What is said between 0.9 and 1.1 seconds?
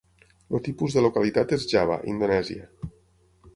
de